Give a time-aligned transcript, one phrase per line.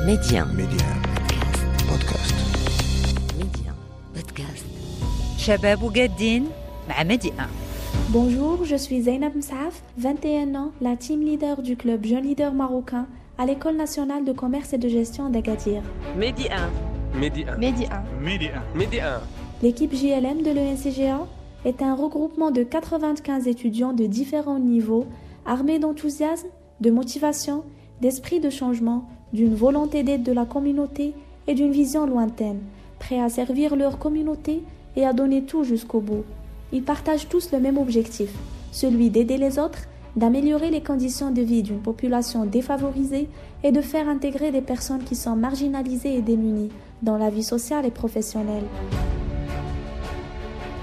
[0.00, 0.45] Média.
[0.45, 0.87] Média.
[1.89, 2.35] Podcast.
[3.39, 3.73] Média.
[4.15, 4.65] Podcast.
[5.37, 6.47] شباب وجادين
[6.89, 7.47] مع ميدي 1
[8.13, 13.07] Bonjour, je suis Zainab Msaaf, 21 ans, la team leader du club Jeune Leader Marocain
[13.37, 15.81] à l'École nationale de commerce et de gestion d'Agadir.
[16.17, 16.51] Média
[17.15, 17.19] 1.
[17.19, 17.57] Midi 1.
[17.57, 18.23] Midi 1.
[18.23, 18.77] Midi 1.
[18.77, 19.21] Midi 1.
[19.63, 21.19] L'équipe JLM de l'ENCGA
[21.65, 25.07] est un regroupement de 95 étudiants de différents niveaux,
[25.45, 26.47] armés d'enthousiasme,
[26.81, 27.63] de motivation,
[28.01, 31.13] d'esprit de changement, d'une volonté d'aide de la communauté
[31.47, 32.59] et d'une vision lointaine,
[32.99, 34.63] prêts à servir leur communauté
[34.95, 36.23] et à donner tout jusqu'au bout.
[36.73, 38.31] Ils partagent tous le même objectif,
[38.71, 43.29] celui d'aider les autres, d'améliorer les conditions de vie d'une population défavorisée
[43.63, 46.71] et de faire intégrer des personnes qui sont marginalisées et démunies
[47.01, 48.65] dans la vie sociale et professionnelle.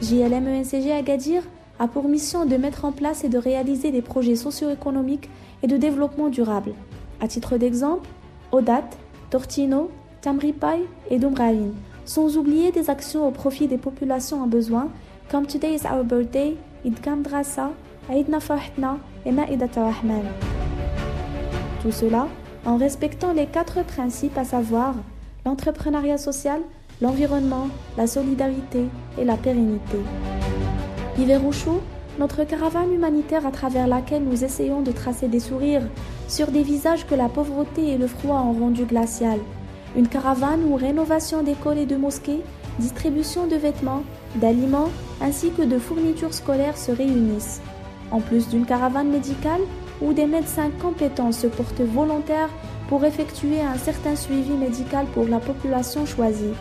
[0.00, 1.42] JLM ENCG Agadir
[1.78, 5.28] a pour mission de mettre en place et de réaliser des projets socio-économiques
[5.62, 6.72] et de développement durable.
[7.22, 8.08] À titre d'exemple,
[8.50, 8.90] Odat,
[9.30, 11.70] Tortino, Tamripai et Dumrain,
[12.04, 14.88] sans oublier des actions au profit des populations en besoin
[15.30, 16.98] comme Today is our birthday, Eid
[18.10, 20.24] Eidna Farhatna et Ma'idat Rahman.
[21.80, 22.26] Tout cela
[22.66, 24.96] en respectant les quatre principes à savoir
[25.46, 26.60] l'entrepreneuriat social,
[27.00, 28.86] l'environnement, la solidarité
[29.16, 29.98] et la pérennité.
[31.16, 31.82] Hiver ou chaud,
[32.18, 35.88] notre caravane humanitaire à travers laquelle nous essayons de tracer des sourires
[36.28, 39.38] sur des visages que la pauvreté et le froid ont rendus glacial.
[39.96, 42.40] Une caravane où rénovation d'écoles et de mosquées,
[42.78, 44.02] distribution de vêtements,
[44.36, 47.60] d'aliments ainsi que de fournitures scolaires se réunissent.
[48.10, 49.60] En plus d'une caravane médicale
[50.02, 52.50] où des médecins compétents se portent volontaires
[52.88, 56.52] pour effectuer un certain suivi médical pour la population choisie.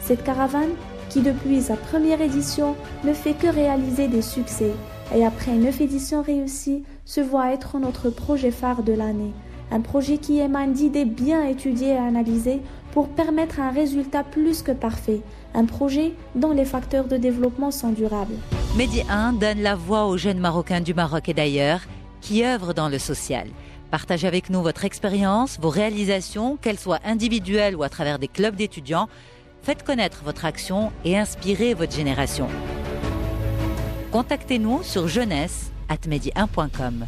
[0.00, 0.70] Cette caravane,
[1.08, 4.72] qui depuis sa première édition ne fait que réaliser des succès,
[5.14, 9.32] et après neuf éditions réussies, se voit être notre projet phare de l'année.
[9.70, 12.60] Un projet qui émane d'idées bien étudiées et analysées
[12.92, 15.20] pour permettre un résultat plus que parfait.
[15.54, 18.34] Un projet dont les facteurs de développement sont durables.
[18.76, 21.80] Medi 1 donne la voix aux jeunes Marocains du Maroc et d'ailleurs
[22.20, 23.48] qui œuvrent dans le social.
[23.90, 28.54] Partagez avec nous votre expérience, vos réalisations, qu'elles soient individuelles ou à travers des clubs
[28.54, 29.08] d'étudiants.
[29.62, 32.46] Faites connaître votre action et inspirez votre génération.
[34.10, 37.06] Contactez-nous sur jeunesse at medi1.com.